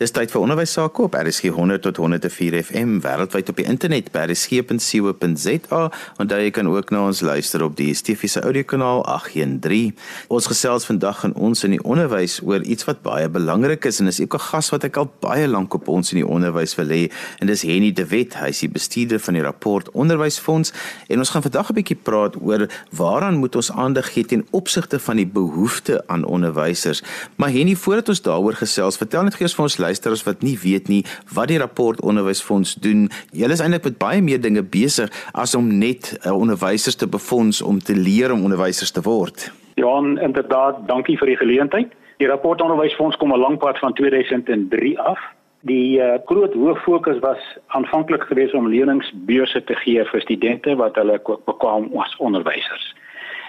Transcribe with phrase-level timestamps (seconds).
[0.00, 4.06] Dis tyd vir onderwys sake op RSG 100 tot 104 FM wêreldwyd op die internet
[4.14, 5.80] by rsg.co.za
[6.16, 9.90] en daar jy kan ook na ons luister op die DSTV se audiokanaal 813.
[10.32, 14.08] Ons gesels vandag in ons in die onderwys oor iets wat baie belangrik is en
[14.08, 16.88] is ook 'n gas wat ek al baie lank op ons in die onderwys wil
[16.88, 18.40] hê en dis Henny de Wet.
[18.40, 20.72] Hy is die bestuurder van die rapport Onderwysfonds
[21.08, 24.98] en ons gaan vandag 'n bietjie praat oor waaraan moet ons aandag gee ten opsigte
[24.98, 27.02] van die behoefte aan onderwysers.
[27.36, 30.88] Maar Henny, voordat ons daaroor gesels, vertel net gou vir ons luisteraars wat nie weet
[30.88, 31.02] nie
[31.34, 33.08] wat die rapport onderwysfonds doen.
[33.34, 37.62] Julle is eintlik met baie meer dinge besig as om net uh, onderwysers te befonds
[37.62, 39.50] om te leer om onderwysers te word.
[39.80, 41.92] Ja, inderdaad, dankie vir die geleentheid.
[42.20, 45.20] Die rapport onderwysfonds kom 'n lang pad van 2003 af.
[45.60, 50.94] Die uh, groot hoof fokus was aanvanklik geweest om leerlingsbeurse te gee vir studente wat
[50.94, 52.94] hulle bekwam as onderwysers.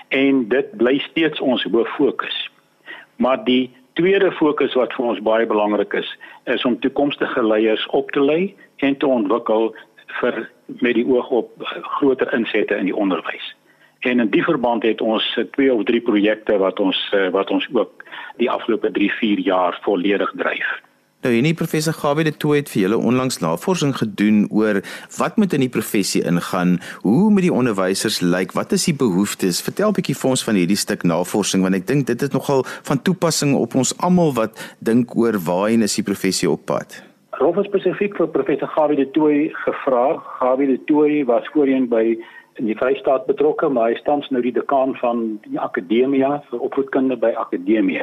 [0.08, 2.52] En dit bly steeds ons hoof fokus.
[3.16, 6.10] Maar die tweede fokus wat vir ons baie belangrik is,
[6.44, 8.56] is om toekomstige leiers op te lei
[8.86, 9.72] en te ontwikkel
[10.20, 11.66] vir met die oog op
[11.98, 13.56] groter insette in die onderwys.
[14.02, 16.98] En in die verband het ons twee of drie projekte wat ons
[17.32, 18.06] wat ons ook
[18.42, 20.70] die afgelope 3-4 jaar volledig dryf.
[21.22, 24.80] Nou hierdie professor Gawie de Tooy het vir julle onlangs navorsing gedoen oor
[25.20, 29.60] wat moet in die professie ingaan, hoe moet die onderwysers lyk, wat is die behoeftes?
[29.62, 32.66] Vertel 'n bietjie vir ons van hierdie stuk navorsing want ek dink dit is nogal
[32.66, 37.04] van toepassing op ons almal wat dink oor waarheen is die professie op pad.
[37.38, 40.18] Rolf spesifiek vir professor Gawie de Tooy gevra.
[40.40, 42.18] Gawie de Tooy was voorheen by
[42.58, 47.16] in die Vrystaat betrokke, maar hy staan nou die dekaan van die akademie vir opvoedkunde
[47.18, 48.02] by akademie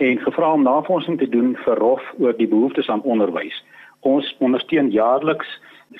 [0.00, 3.56] en gevra om navorsing te doen vir ROF oor die behoeftes aan onderwys.
[4.00, 5.48] Ons ondersteun jaarliks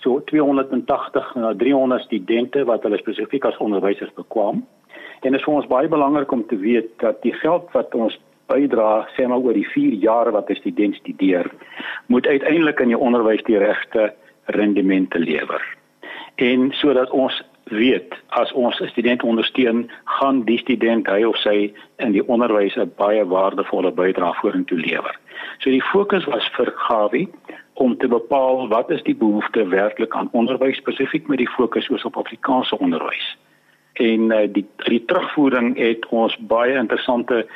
[0.00, 4.64] so 280 na 300 studente wat hulle spesifiek as onderwysers bekwam.
[5.20, 8.16] En dit is vir ons baie belangrik om te weet dat die geld wat ons
[8.50, 11.50] bydra, sê maar oor die 4 jaar wat 'n student studeer,
[12.06, 15.62] moet uiteindelik in die onderwys die regte rendemente lewer.
[16.34, 21.72] En sodat ons weet as ons 'n student ondersteun, gaan die student hy of sy
[21.96, 25.16] in die onderwys 'n baie waardevolle bydrae vorentoe lewer.
[25.58, 27.28] So die fokus was vir Gawie
[27.74, 32.16] om te bepaal wat is die behoefte werklik aan onderwys spesifiek met die fokus op
[32.16, 33.36] Afrikaanse onderwys.
[33.92, 37.46] En uh, die die terugvoering het ons baie interessante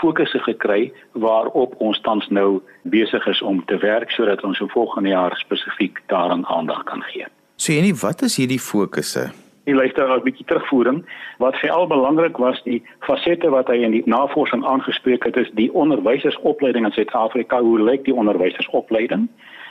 [0.00, 5.08] fokusse gekry waarop ons tans nou besig is om te werk sodat ons in volgende
[5.08, 7.26] jaar spesifiek daaraan aandag kan gee.
[7.56, 9.30] So Jenny, wat is hierdie fokusse?
[9.64, 11.04] Die luisteraar 'n bietjie terugvoering.
[11.38, 15.50] Wat vir al belangrik was die fasette wat hy in die navorsing aangespreek het is
[15.54, 17.60] die onderwysersopleiding in Suid-Afrika.
[17.60, 19.28] Hoe lyk die onderwysersopleiding?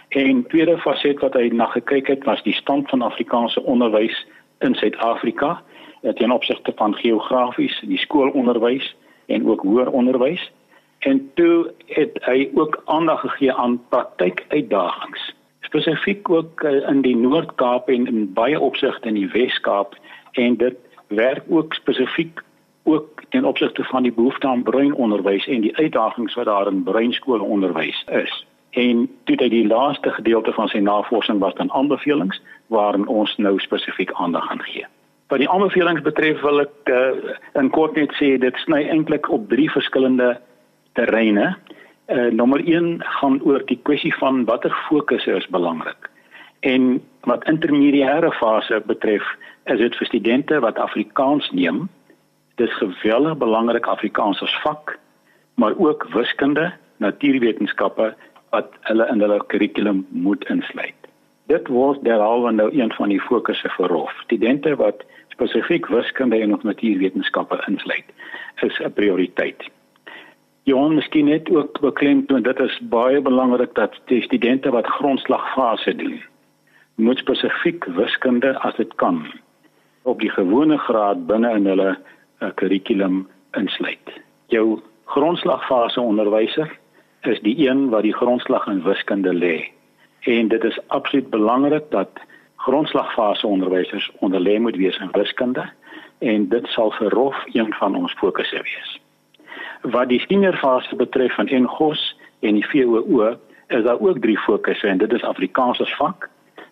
[0.09, 4.27] En tweede faset wat hy na gekyk het was die stand van Afrikaanse onderwys
[4.59, 5.61] in Suid-Afrika
[6.01, 10.51] ten opsigte van geografies die skoolonderwys en ook hoër onderwys
[10.99, 15.30] en toe het hy ook aandag gegee aan praktykuitdagings
[15.71, 19.95] spesifiek ook uh, in die Noord-Kaap en in baie opsigte in die Wes-Kaap
[20.31, 20.77] en dit
[21.07, 22.41] werk ook spesifiek
[22.83, 28.03] ook ten opsigte van die behoefte aan breinonderwys en die uitdagings wat daar in breinskoolonderwys
[28.11, 28.45] is.
[28.71, 33.59] En toe dit die laaste gedeelte van sy navorsing was dan aanbevelings waarin ons nou
[33.59, 34.85] spesifiek aandag gaan gee.
[35.27, 39.47] Wat die aanbevelings betref wil ek uh, in kort net sê dit sny eintlik op
[39.51, 40.33] drie verskillende
[40.99, 41.53] terreine.
[42.11, 46.09] Uh, nommer 1 gaan oor die kwessie van watter fokus is belangrik.
[46.59, 49.23] En wat intermediêre fase betref,
[49.71, 51.85] is dit vir studente wat Afrikaans neem,
[52.59, 54.97] dis geweldig belangrik Afrikaans as vak,
[55.55, 58.11] maar ook wiskunde, natuurwetenskappe
[58.51, 61.11] wat hulle in hulle kurrikulum moet insluit.
[61.47, 64.11] Dit word derhalwe nou een van die fokusse vir ROF.
[64.27, 68.17] Studente wat spesifiek wiskunde en natuurwetenskappe insluit,
[68.67, 69.71] is 'n prioriteit.
[70.63, 76.19] Johan miskien net ook beklemtoon dit is baie belangrik dat die studente wat grondslagfase doen
[76.95, 79.23] moet spesifiek wiskunde as dit kan
[80.03, 83.27] op die gewone graad binne in hulle uh, kurrikulum
[83.57, 84.13] insluit.
[84.53, 86.69] Jou grondslagfase onderwyser
[87.21, 89.71] is die een wat die grondslag in wiskunde lê.
[90.29, 92.09] En dit is absoluut belangrik dat
[92.55, 95.69] grondslagfase onderwysers onderlê moet wees in wiskunde
[96.19, 98.99] en dit sal vir ROF een van ons fokusse wees.
[99.81, 103.37] Wat die seniorfase betref van Engos en die VOO,
[103.67, 106.29] is daar ook drie fokusse en dit is Afrikaans as vak,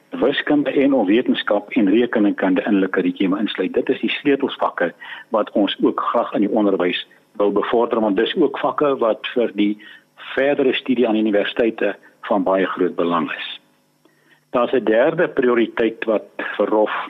[0.09, 3.73] wiskunde en wetenskap en rekenkunde in hulle kurrikulum insluit.
[3.73, 4.91] Dit is die sleutelsvakke
[5.29, 7.07] wat ons ook graag in die onderwys
[7.38, 9.73] wil bevorder want dis ook vakke wat vir die
[10.35, 11.95] verdere studie aan universiteite
[12.27, 13.59] van baie groot belang is.
[14.50, 16.25] Daar's 'n derde prioriteit wat
[16.57, 17.09] vir ROF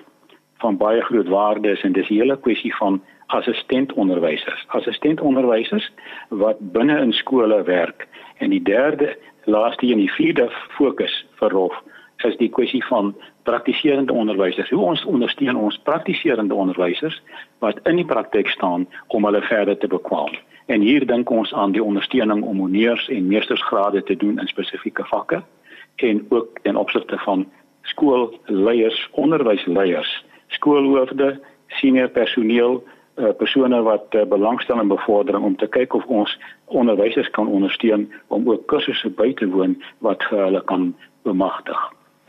[0.59, 4.65] van baie groot waarde is en dis die hele kwessie van assistentonderwysers.
[4.67, 5.91] Assistentonderwysers
[6.29, 8.07] wat binne in skole werk
[8.37, 9.15] en die derde
[9.45, 11.75] laaste een die vierde fokus vir Rof
[12.27, 13.13] is die kwessie van
[13.47, 14.69] praktiserende onderwysers.
[14.69, 17.21] Hoe ons ondersteun ons praktiserende onderwysers
[17.63, 20.35] wat in die praktyk staan om hulle verder te bekwam.
[20.65, 25.05] En hier dink ons aan die ondersteuning om honeurs en meestersgrade te doen in spesifieke
[25.05, 25.41] vakke
[25.95, 27.47] en ook ten opsigte van
[27.81, 31.39] skoolleiers, onderwysleiers, skoolhoofde,
[31.79, 32.79] senior personeel,
[33.19, 38.07] uh, persone wat uh, belangstel in bevordering om te kyk of ons onderwysers kan ondersteun
[38.27, 40.91] om ook kursusse by te woon wat vir hulle kan
[41.27, 41.79] bemagtig.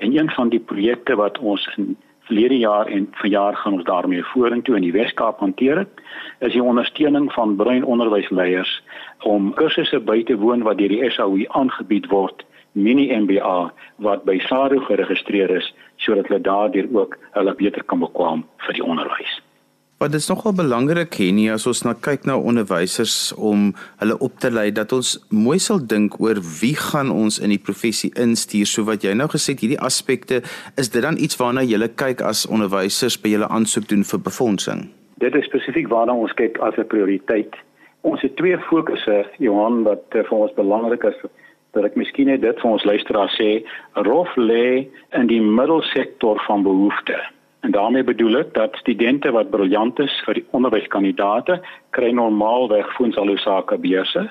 [0.01, 1.97] En een van die projekte wat ons in
[2.31, 6.03] verlede jaar en verjaar gaan ons daarmee vorentoe in die Weskaap hanteer het,
[6.39, 8.83] is die ondersteuning van bruin onderwysleiers
[9.27, 13.73] om kursusse by te woon wat deur die SAU aangebied word mini MBA
[14.07, 18.85] wat by SARU geregistreer is sodat hulle daardeur ook hulle beter kan bekwam vir die
[18.85, 19.41] onderwys.
[20.01, 24.39] Want dit is nogal belangrik nie as ons na kyk na onderwysers om hulle op
[24.41, 28.65] te lei dat ons mooi sal dink oor wie gaan ons in die professie instuur
[28.65, 30.41] so wat jy nou gesê het hierdie aspekte
[30.81, 34.89] is dit dan iets waarna jy kyk as onderwysers by julle aansoek doen vir befondsing.
[35.21, 37.53] Dit is spesifiek waarna ons kyk as 'n prioriteit.
[38.01, 41.21] Ons het twee fokusse Johan wat uh, vir ons belangrik is
[41.73, 43.51] dat ek miskien net dit vir ons luisteraars sê,
[44.07, 47.29] rof lê in die middelsektor van behoeftes.
[47.61, 51.61] En daarmee bedoel ek dat studente wat briljant is vir die onderwyskandidate
[51.97, 54.29] kry normaalweg Fondsaloosake beurse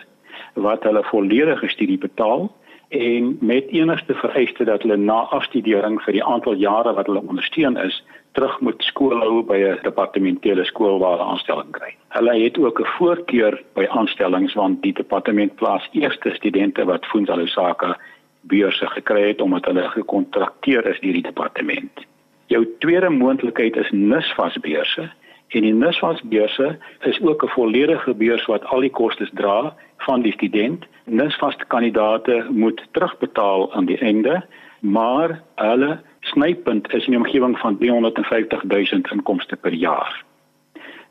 [0.59, 2.49] wat hulle volledige studie betaal
[2.89, 7.77] en met enigste vereiste dat hulle na afstudering vir die aantal jare wat hulle ondersteun
[7.77, 11.95] is terug moet skool hou by 'n departementele skool waar hulle aanstelling kry.
[12.09, 17.95] Hulle het ook 'n voorkeur by aanstellings want die departement plaas eerste studente wat Fondsaloosake
[18.41, 22.05] beurse gekry het omdat hulle gekontrakteer is deur die departement.
[22.47, 25.09] Jou tweede moontlikheid is NSFAS-beurse
[25.47, 30.31] en die NSFAS-beurse is ook 'n volledige beurs wat al die kostes dra van die
[30.31, 30.85] student.
[31.05, 34.45] NSFAS-kandidate moet terugbetaal aan die einde,
[34.79, 35.99] maar hulle
[36.31, 40.23] snypunt is in die omgewing van 350 000 inkomste per jaar.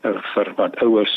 [0.01, 1.17] Eh, vir wat ouers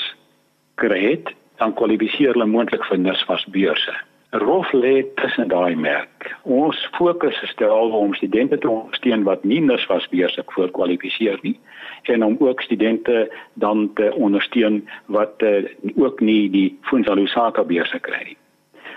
[0.81, 1.19] kry,
[1.61, 3.99] dan kwalifiseer hulle moontlik vir NSFAS-beurse
[4.31, 6.31] rof lê tussen daai merk.
[6.43, 11.39] Ons fokus is stel om studente te ondersteun wat nie nis was besig voor kwalifiseer
[11.41, 11.59] nie
[12.03, 18.23] en om ook studente dan te ondersteun wat uh, ook nie die Funzalusaka besig kry
[18.23, 18.37] nie.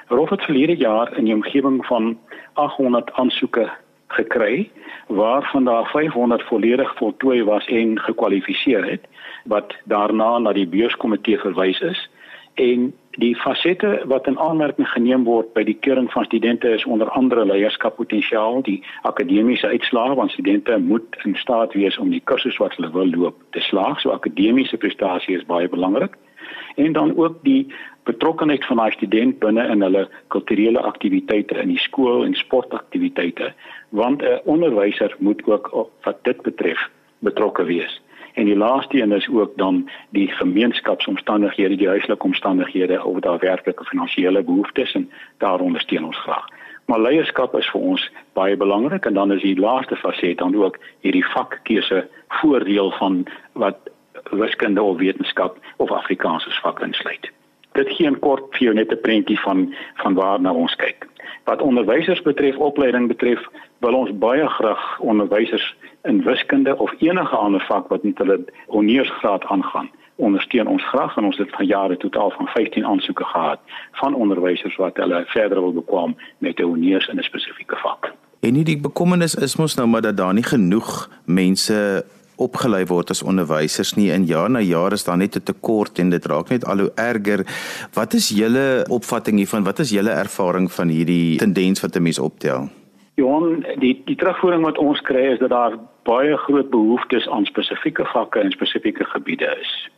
[0.08, 2.14] Rof het verlede jaar in die omgewing van
[2.54, 3.70] 800 aansoeke
[4.06, 4.70] gekry
[5.06, 9.06] waarvan daar 500 volledig voltooi was en gekwalifiseer het
[9.44, 12.08] wat daarna na die beurskomitee verwys is
[12.54, 17.10] en die fasette wat in aanmerking geneem word by die keuring van studente is onder
[17.10, 22.74] andere leierskappotensiaal, die akademiese uitslae want studente moet in staat wees om die kursus wat
[22.76, 24.00] hulle wil loop te slaag.
[24.00, 26.16] So akademiese prestasie is baie belangrik.
[26.76, 27.66] En dan ook die
[28.04, 33.52] betrokkenheid van daai student binne in hulle kulturele aktiwiteite in die skool en sportaktiwiteite
[33.88, 35.70] want 'n onderwyser moet ook
[36.02, 38.02] wat dit betref betrokke wees.
[38.34, 43.84] En die laaste een is ook dan die gemeenskapsomstandighede, die huislike omstandighede of daar werklike
[43.84, 46.46] finansiële behoeftes en daar ondersteun ons graag.
[46.84, 50.78] Maar leierskap is vir ons baie belangrik en dan is die laaste faset dan ook
[51.00, 53.78] hierdie vakkeuse voordeel van wat
[54.30, 57.30] wiskunde of wetenskap of Afrikaans as vak insluit.
[57.74, 61.08] Dit gee 'n kort vir jou net 'n prentjie van van waarna ons kyk.
[61.44, 63.40] Wat onderwysers betref, opleiding betref,
[63.78, 69.44] wil ons baie graag onderwysers in wiskunde of enige ander vak wat met hulle honeursgraad
[69.44, 73.60] aangaan ondersteun ons graag en ons het van jare totaal van 15 aansoeke gehad
[73.92, 78.12] van onderwysers wat hulle verder wil bekwam met 'n honeurs in 'n spesifieke vak.
[78.40, 82.04] En nie die bekommernis is mos nou maar dat daar nie genoeg mense
[82.36, 86.10] opgelei word as onderwysers nie in jaar na jaar is daar net 'n tekort en
[86.10, 87.44] dit raak net al hoe erger.
[87.94, 89.64] Wat is julle opvatting hiervan?
[89.64, 92.68] Wat is julle ervaring van hierdie tendens wat 'n mens optel?
[93.14, 98.04] Johan, die die terugvoering wat ons kry is dat daar baie groot behoeftes aan spesifieke
[98.04, 99.88] vakke en spesifieke gebiede is.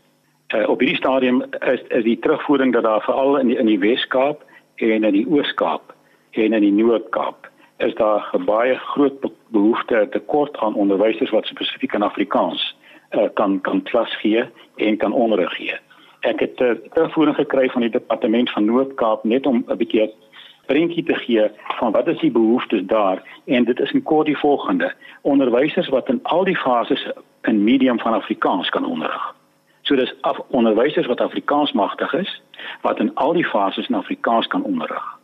[0.55, 3.79] Uh, op hierdie stadium is is die terugvoering dat daar veral in die, in die
[3.79, 5.95] Wes-Kaap en in die Oos-Kaap
[6.31, 9.15] en in die Noord-Kaap is daar 'n baie groot
[9.49, 12.77] behoefte tekort aan onderwysers wat spesifiek in Afrikaans
[13.11, 14.45] uh, kan kan klas gee
[14.77, 15.75] en kan onderrig gee.
[16.21, 20.11] Ek het 'n uh, terugvoering gekry van die departement van Noord-Kaap net om 'n bietjie
[20.67, 24.39] prentjie te gee van wat is die behoeftes daar en dit is in kort die
[24.39, 27.11] volgende: onderwysers wat in al die fases
[27.43, 29.35] in medium van Afrikaans kan onderrig.
[29.83, 32.43] So dis af onderwysers wat Afrikaans magtig is
[32.83, 35.16] wat in al die fases in Afrikaans kan onderrig.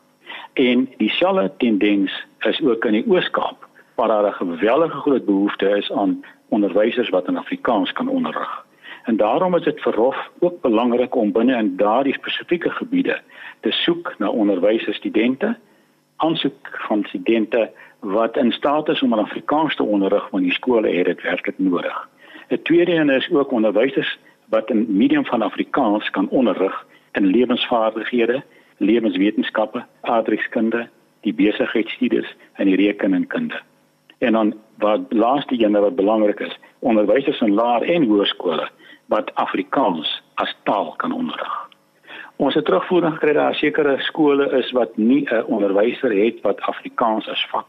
[0.52, 5.92] En dieselfde tendens is ook in die Oos-Kaap waar daar 'n geweldige groot behoefte is
[5.92, 8.64] aan onderwysers wat in Afrikaans kan onderrig.
[9.02, 13.20] En daarom is dit vir Hof ook belangrik om binne in daardie spesifieke gebiede
[13.60, 15.56] te soek na onderwysers studente
[16.16, 21.06] aansoek van studente wat in staat is om Afrikaans te onderrig wanneer die skole het
[21.06, 22.08] dit werklik nodig.
[22.48, 24.18] 'n Tweede een is ook onderwysers
[24.48, 28.42] wat in medium van Afrikaans kan onderrig in lewensvaardighede,
[28.82, 30.88] lewenswetenskappe, aardrykskunde,
[31.22, 33.60] die besigheidstudies en die rekeningkunde.
[34.18, 38.68] En dan wat laaste een wat belangrik is, onderwysers in laer en hoërskole
[39.06, 41.68] wat Afrikaans as taal kan onderrig.
[42.36, 47.28] Ons het terugvoering gekry dat sekere skole is wat nie 'n onderwyser het wat Afrikaans
[47.28, 47.66] as vak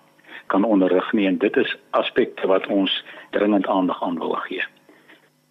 [0.47, 4.63] kan onderrig nie en dit is aspekte wat ons dringend aandag aan wil gee.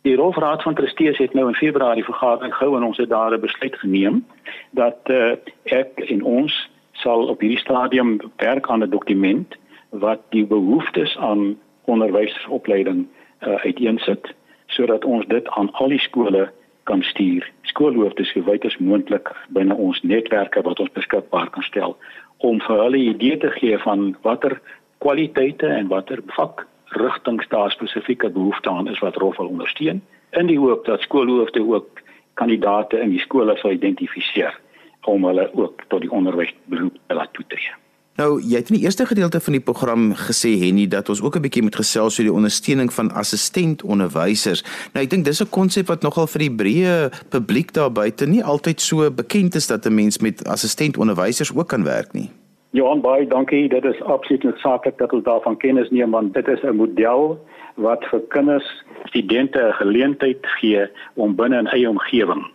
[0.02, 3.40] Die Rolfraad van Trustees het nou in Februarie vergadering gehou en ons het daar 'n
[3.40, 4.26] besluit geneem
[4.70, 5.32] dat uh,
[5.62, 9.56] ek en ons sal op hierdie stadium werk aan 'n dokument
[9.88, 14.34] wat die behoeftes aan onderwysersopleiding uh, uiteensit
[14.66, 16.50] sodat ons dit aan al die skole
[16.82, 17.50] kan stuur.
[17.62, 21.96] Skoolhoofde so wyd as moontlik binne ons netwerke wat ons beskikbaar kan stel
[22.36, 24.60] om vir hulle 'n idee te gee van watter
[24.98, 30.46] kwaliteite en watter vak rigtings daar spesifieke behoefte aan is wat Rof wil ondersteun in
[30.46, 32.00] die hoop dat skoolhoofde ook
[32.34, 34.58] kandidate in die skole sal identifiseer
[35.04, 37.72] om hulle ook tot die onderwysberoep te laat toetree.
[38.20, 41.36] Nou, jy het in die eerste gedeelte van die program gesê Henny dat ons ook
[41.36, 44.62] 'n bietjie moet gesels oor die ondersteuning van assistent onderwysers.
[44.92, 48.44] Nou, ek dink dis 'n konsep wat nogal vir die breë publiek daar buite nie
[48.44, 52.30] altyd so bekend is dat 'n mens met assistent onderwysers ook kan werk nie.
[52.72, 53.68] Johan baie dankie.
[53.68, 57.36] Dit is absoluut noodsaaklik dat ons daarvan kennis neem want dit is 'n model
[57.74, 62.46] wat vir kinders, studente 'n geleentheid gee om binne 'n eie omgewing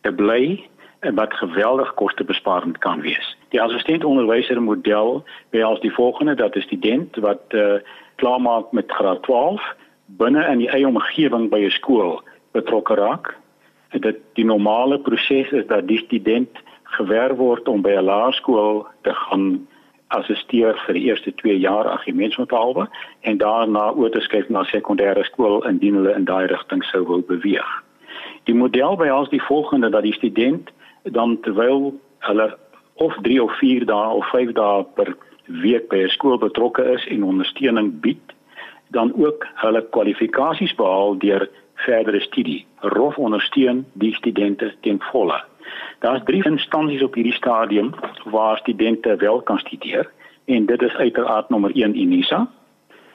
[0.00, 0.66] te bly
[1.00, 3.36] en wat geweldig kostebesparend kan wees.
[3.48, 7.74] Die assistent onderwyser model behels die volgende dat 'n student wat uh,
[8.14, 9.62] klaarmaak met graad 12
[10.06, 12.22] binne in die eie omgewing by 'n skool
[12.52, 13.36] betrokke raak.
[13.90, 16.50] Dit die normale proses is dat die student
[16.96, 19.66] gewer word om by 'n laerskool te gaan
[20.08, 22.88] assisteer vir die eerste 2 jaar argumentsmetaalwe
[23.20, 27.22] en daarna oor te skuif na sekondêre skool indien hulle in daai rigting sou wil
[27.22, 27.70] beweeg.
[28.44, 30.70] Die model behels die volgende dat die student
[31.02, 32.56] dan terwyl hulle
[32.94, 35.14] of 3 of 4 dae of 5 dae per
[35.62, 38.34] week by 'n skool betrokke is en ondersteuning bied,
[38.90, 42.66] dan ook hulle kwalifikasies behaal deur verdere studie.
[42.80, 45.40] Rof ondersteun die studente ten volle.
[45.98, 50.10] Daar's drie instansies op hierdie stadium waar studente wel kan studeer
[50.44, 52.48] en dit is uiteraard nommer 1 Unisa.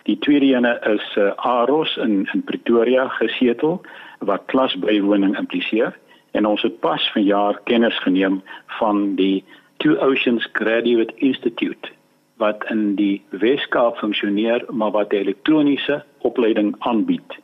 [0.04, 3.82] Die tweede ene is uh, Aros in in Pretoria gesetel
[4.20, 5.98] wat klasbywoning impliseer
[6.32, 8.42] en ons het pas vanjaar kennis geneem
[8.80, 9.44] van die
[9.78, 11.90] Two Oceans Graduate Institute
[12.38, 17.40] wat in die Weskaap funksioneer maar wat elektroniese opleiding aanbied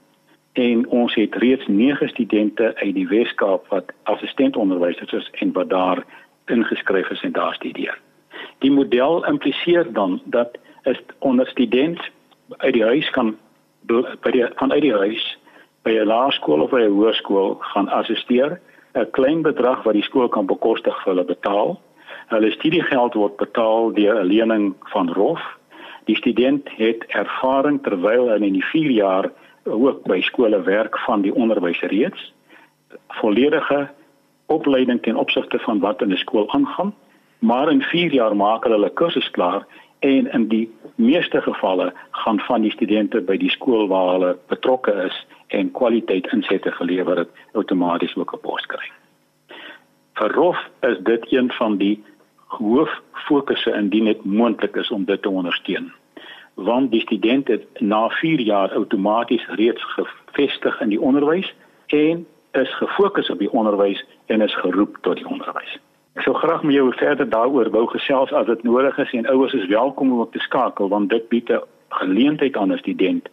[0.54, 6.06] en ons het reeds 9 studente uit die Weskaap wat assistentonderwysers is en wat daar
[6.46, 8.00] ingeskryf is en daar studeer.
[8.60, 12.00] Die model impliseer dan dat 'n onderstudent
[12.58, 13.38] uit die huis kan
[14.22, 15.38] by die vanuit die huis
[15.84, 18.60] by 'n laerskool of by 'n hoërskool gaan assisteer,
[18.94, 21.82] 'n klein bedrag wat die skool kan bekostig vir hulle betaal.
[22.28, 25.42] Hulle studiegeld word betaal deur 'n lening van ROF.
[26.06, 29.32] Die student het ervaring terwyl hy in die 4 jaar
[29.64, 32.34] ook by skole werk van die onderwys reeds
[33.08, 33.90] volledige
[34.46, 36.94] opleiding ten opsigte van wat in 'n skool aangaan
[37.40, 39.66] maar in 4 jaar maak hulle hulle kursus klaar
[40.00, 44.94] en in die meeste gevalle gaan van die studente by die skool waar hulle betrokke
[45.06, 48.88] is en kwaliteit insette gelewer het outomaties ook 'n pos kry.
[50.14, 52.04] Vir ROF is dit een van die
[52.46, 55.92] hoof fokusse indien dit moontlik is om dit te ondersteun
[56.54, 61.54] want die student het na 4 jaar outomaties reeds gevestig in die onderwys
[61.88, 65.80] en is gefokus op die onderwys en is geroep tot die onderwys.
[66.14, 69.54] Ek sou graag met jou verder daaroor wou gesels as dit nodig is en ouers
[69.54, 73.30] is welkom om op te skakel want dit bied 'n geleentheid aan 'n student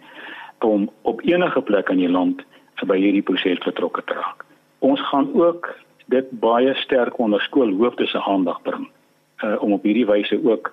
[0.61, 2.45] om op enige plek in die land
[2.87, 4.45] by hierdie proses betrokke te raak.
[4.79, 5.75] Ons gaan ook
[6.07, 8.89] dit baie sterk onder skoolhoofde se aandag bring
[9.45, 10.73] uh, om op hierdie wyse ook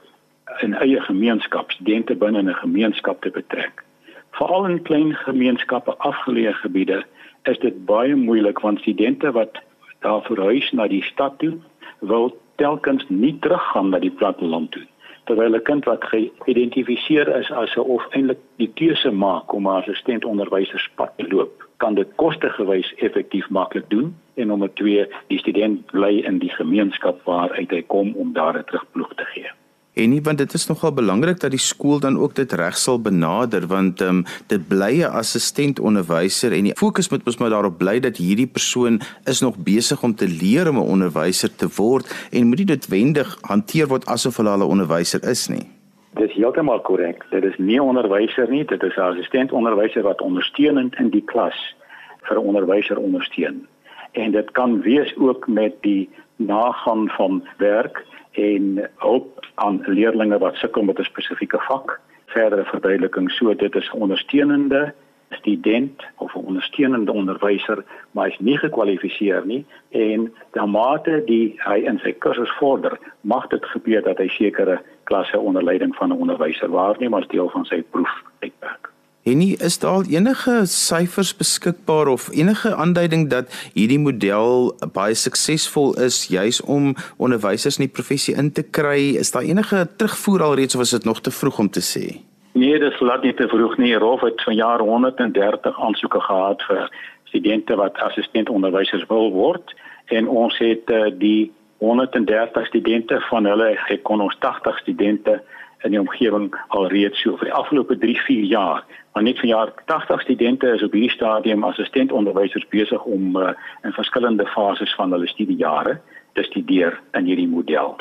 [0.62, 3.84] in eie gemeenskap studente binne 'n gemeenskap te betrek.
[4.32, 7.04] Veral in klein gemeenskappe afgeleë gebiede
[7.44, 9.62] is dit baie moeilik want studente wat
[10.00, 11.54] daar verhuis na die stad toe
[12.00, 14.86] wil telkens nie teruggaan na die platteland toe
[15.26, 19.78] terwyl 'n kind wat geïdentifiseer is as 'n of eintlik die keuse maak om 'n
[19.82, 25.86] assistent onderwyserspad te loop kan dit kostegewys effektief maklik doen en nommer 2 die student
[25.92, 29.50] bly in die gemeenskap waar uit hy kom om daar 'n terugploeg te gee
[29.96, 32.98] En nie want dit is nogal belangrik dat die skool dan ook dit reg sal
[33.00, 37.50] benader want ehm um, dit bly 'n assistent onderwyser en die fokus moet mos maar
[37.50, 41.68] daarop bly dat hierdie persoon is nog besig om te leer om 'n onderwyser te
[41.78, 45.66] word en moet nie noodwendig hanteer word asof hulle al 'n onderwyser is nie.
[46.14, 47.24] Dit is heeltemal korrek.
[47.32, 51.24] Dit is nie 'n onderwyser nie, dit is 'n assistent onderwyser wat ondersteunend in die
[51.26, 51.76] klas
[52.22, 53.68] vir 'n onderwyser ondersteun.
[54.12, 58.04] En dit kan wees ook met die nagaan van werk
[58.36, 62.00] en hulp aan leerders wat sukkel met 'n spesifieke vak.
[62.26, 64.94] Verdere verduideliking so dit is ondersteunende
[65.30, 71.78] student of 'n ondersteunende onderwyser, maar hy's nie gekwalifiseer nie en dan mate die hy
[71.78, 76.20] in sy kursus vorder, mag dit gebeur dat hy sekere klasse onder leiding van 'n
[76.20, 78.54] onderwyser waarneem as deel van sy proefwerk.
[78.60, 78.85] En
[79.34, 86.28] nie is daar enige syfers beskikbaar of enige aanduiding dat hierdie model baie suksesvol is
[86.30, 89.16] juis om onderwysers in die professie in te kry?
[89.18, 92.22] Is daar enige terugvoer alreeds of is dit nog te vroeg om te sê?
[92.54, 93.96] Nee, dis laat nie te vroeg nie.
[93.98, 96.90] Rof het van jaar 130 aansoeke gehad vir
[97.24, 99.74] studente wat assistent onderwysers wil word
[100.06, 105.42] en ons het uh, die 130 studente van hulle gekon ons 80 studente
[105.84, 108.84] in die omgewing alreeds so vir die afgelope 3, 4 jaar.
[109.14, 113.54] Maar net van jaar 80 studente is op hierdie stadium assistent onderwysers besig om uh,
[113.84, 116.00] in verskillende fases van hulle studiejare
[116.34, 117.96] te studeer in hierdie model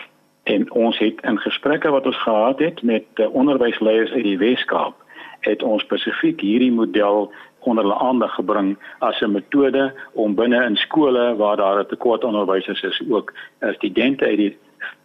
[0.44, 5.00] en ons het in gesprekke wat ons gehad het met uh, onderwysleiers uit die Weskaap
[5.44, 7.30] het ons spesifiek hierdie model
[7.64, 12.24] onder hulle aandag gebring as 'n metode om binne in skole waar daar 'n tekort
[12.24, 14.56] onderwysers is ook uh, studente uit die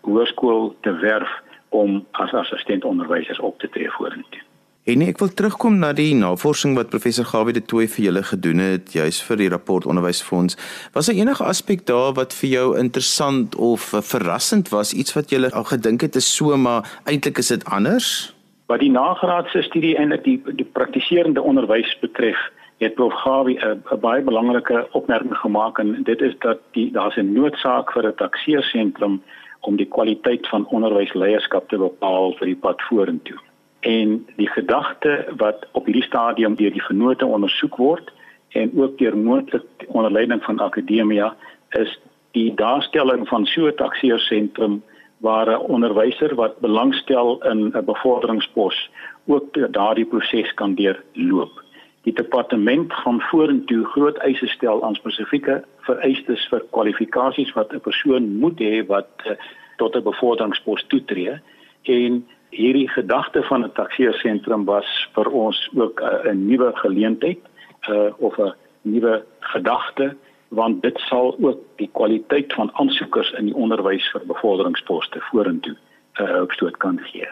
[0.02, 1.32] hoërskool te werf
[1.70, 4.42] om as assistent onderwysers op te tree vorentoe.
[4.90, 8.62] En ek wil terugkom na die navorsing wat professor Gawie de Tooy vir julle gedoen
[8.64, 10.56] het juis vir die rapport onderwysfonds.
[10.96, 15.44] Was daar enige aspek daar wat vir jou interessant of verrassend was, iets wat jy
[15.52, 18.34] al gedink het is so maar eintlik is dit anders?
[18.72, 22.40] Wat die nagraadse studie eintlik die die praktiserende onderwys betref,
[22.80, 27.34] het prof Gawie 'n baie belangrike opmerking gemaak en dit is dat die daar's 'n
[27.34, 29.22] noodsaak vir 'n takseersentrum
[29.60, 33.40] om die kwaliteit van onderwysleierskap te bepaal vir die pad vorentoe
[33.80, 38.12] en die gedagte wat op hierdie stadium deur die vennote ondersoek word
[38.60, 41.36] en ook deur moontlik onder leiding van akademia
[41.78, 42.00] is
[42.32, 44.82] die daarstelling van so 'n taksiersentrum
[45.18, 48.90] waar 'n onderwyser wat belangstel in 'n bevorderingspos
[49.26, 51.64] ook daardie proses kan deurloop.
[52.08, 58.38] Die departement gaan vorentoe groot eise stel aan spesifieke vereistes vir kwalifikasies wat 'n persoon
[58.40, 59.36] moet hê wat uh,
[59.78, 61.40] tot 'n bevorderingspos toetree
[61.84, 67.40] en hierdie gedagte van 'n taksiersentrum was vir ons ook 'n nuwe geleentheid
[67.90, 70.16] uh, of 'n nuwe gedagte
[70.48, 75.76] want dit sal ook die kwaliteit van aansoekers in die onderwys vir bevorderingsposte vorentoe
[76.20, 77.28] 'n uh, opstoot kan gee.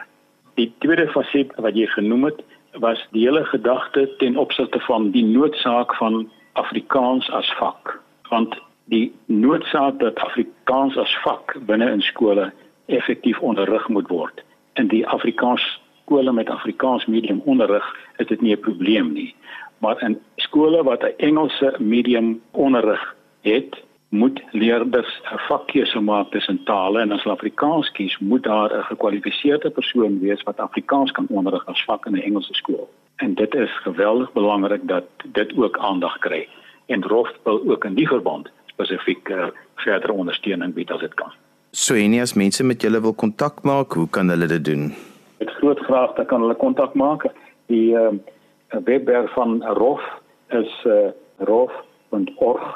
[0.54, 5.24] Die tweede faset wat jy genoem het was die hele gedagte ten opsigte van die
[5.24, 12.52] noodsaak van Afrikaans as vak want die noodsaak dat Afrikaans as vak binne in skole
[12.86, 17.84] effektief onderrig moet word in die Afrikaans skole met Afrikaans medium onderrig
[18.16, 19.34] is dit nie 'n probleem nie.
[19.78, 26.64] Maar in skole wat 'n Engelse medium onderrig het, moet leerders 'n vakkeuse maak tussen
[26.64, 31.26] tale en as hulle Afrikaans kies, moet daar 'n gekwalifiseerde persoon wees wat Afrikaans kan
[31.28, 32.88] onderrig as vak in 'n Engelse skool.
[33.16, 36.48] En dit is geweldig belangrik dat dit ook aandag kry.
[36.86, 41.32] En ROF wil ook in die verband spesifiek uh, verdere ondersteuning bied as dit kan.
[41.70, 44.94] So en as mense met julle wil kontak maak, hoe kan hulle dit doen?
[45.38, 47.26] Met groot graag dan kan hulle kontak maak.
[47.66, 48.08] Die uh,
[48.84, 50.02] webwerf van ROF
[50.48, 52.68] is uh, rof.org.za.